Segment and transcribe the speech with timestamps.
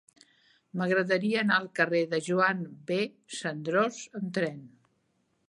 [0.79, 2.99] M'agradaria anar al carrer de Joan B.
[3.43, 4.59] Cendrós amb tren.